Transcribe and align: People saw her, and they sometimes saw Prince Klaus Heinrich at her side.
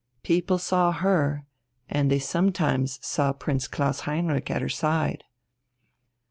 People 0.23 0.57
saw 0.57 0.91
her, 0.91 1.45
and 1.87 2.09
they 2.09 2.17
sometimes 2.17 2.97
saw 3.05 3.33
Prince 3.33 3.67
Klaus 3.67 3.99
Heinrich 3.99 4.49
at 4.49 4.63
her 4.63 4.67
side. 4.67 5.25